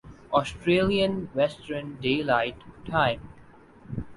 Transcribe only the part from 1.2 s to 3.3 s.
western daylight time